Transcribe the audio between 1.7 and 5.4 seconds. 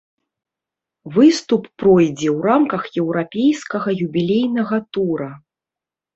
пройдзе ў рамках еўрапейскага юбілейнага тура.